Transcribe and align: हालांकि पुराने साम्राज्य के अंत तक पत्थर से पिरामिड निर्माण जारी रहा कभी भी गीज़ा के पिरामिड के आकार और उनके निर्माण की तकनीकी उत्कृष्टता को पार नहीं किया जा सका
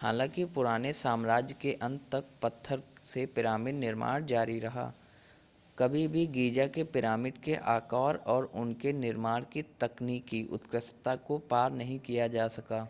हालांकि 0.00 0.44
पुराने 0.54 0.92
साम्राज्य 0.92 1.54
के 1.60 1.72
अंत 1.82 2.00
तक 2.12 2.30
पत्थर 2.42 2.82
से 3.04 3.24
पिरामिड 3.34 3.74
निर्माण 3.74 4.24
जारी 4.26 4.58
रहा 4.60 4.86
कभी 5.78 6.06
भी 6.08 6.26
गीज़ा 6.38 6.66
के 6.68 6.84
पिरामिड 6.94 7.42
के 7.42 7.54
आकार 7.74 8.22
और 8.28 8.50
उनके 8.54 8.92
निर्माण 8.94 9.44
की 9.52 9.62
तकनीकी 9.80 10.42
उत्कृष्टता 10.52 11.16
को 11.28 11.38
पार 11.50 11.72
नहीं 11.72 11.98
किया 12.00 12.28
जा 12.28 12.48
सका 12.50 12.86